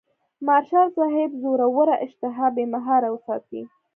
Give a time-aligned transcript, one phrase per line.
[0.47, 3.61] مارشال صاحب زوروره اشتها بې مهاره وساتي.